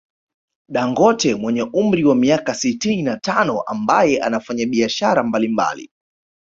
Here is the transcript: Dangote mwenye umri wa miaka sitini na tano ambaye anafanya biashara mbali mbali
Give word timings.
Dangote 0.69 1.35
mwenye 1.35 1.63
umri 1.73 2.03
wa 2.05 2.15
miaka 2.15 2.53
sitini 2.53 3.01
na 3.01 3.17
tano 3.17 3.61
ambaye 3.61 4.19
anafanya 4.19 4.65
biashara 4.65 5.23
mbali 5.23 5.47
mbali 5.47 5.91